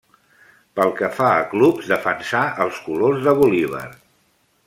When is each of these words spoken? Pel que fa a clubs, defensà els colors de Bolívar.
Pel 0.77 0.93
que 1.01 1.09
fa 1.17 1.27
a 1.33 1.43
clubs, 1.51 1.91
defensà 1.93 2.41
els 2.67 2.81
colors 2.87 3.23
de 3.27 3.37
Bolívar. 3.43 3.87